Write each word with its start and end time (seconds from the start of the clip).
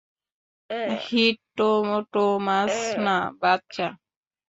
হিটটোটোমাস 1.03 2.75
না, 3.05 3.17
বাচ্চা। 3.41 3.87